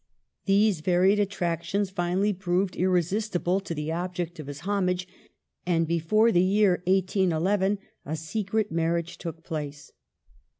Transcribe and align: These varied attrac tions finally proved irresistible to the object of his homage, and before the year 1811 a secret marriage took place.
These 0.45 0.81
varied 0.81 1.19
attrac 1.19 1.61
tions 1.61 1.91
finally 1.91 2.33
proved 2.33 2.75
irresistible 2.75 3.59
to 3.59 3.75
the 3.75 3.91
object 3.91 4.39
of 4.39 4.47
his 4.47 4.61
homage, 4.61 5.07
and 5.63 5.85
before 5.87 6.31
the 6.31 6.41
year 6.41 6.81
1811 6.85 7.77
a 8.03 8.15
secret 8.15 8.71
marriage 8.71 9.19
took 9.19 9.43
place. 9.43 9.91